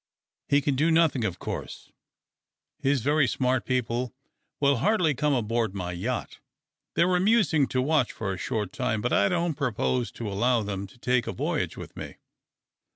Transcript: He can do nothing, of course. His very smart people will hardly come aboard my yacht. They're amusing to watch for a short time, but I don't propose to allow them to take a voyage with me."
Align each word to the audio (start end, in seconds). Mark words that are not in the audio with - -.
He 0.49 0.61
can 0.61 0.75
do 0.75 0.89
nothing, 0.89 1.23
of 1.23 1.37
course. 1.37 1.91
His 2.79 3.01
very 3.03 3.27
smart 3.27 3.65
people 3.67 4.15
will 4.59 4.77
hardly 4.77 5.13
come 5.13 5.35
aboard 5.35 5.75
my 5.75 5.91
yacht. 5.91 6.39
They're 6.95 7.15
amusing 7.15 7.67
to 7.67 7.83
watch 7.83 8.11
for 8.11 8.33
a 8.33 8.37
short 8.39 8.73
time, 8.73 8.99
but 9.01 9.13
I 9.13 9.29
don't 9.29 9.53
propose 9.53 10.11
to 10.13 10.27
allow 10.27 10.63
them 10.63 10.87
to 10.87 10.97
take 10.97 11.27
a 11.27 11.31
voyage 11.31 11.77
with 11.77 11.95
me." 11.95 12.15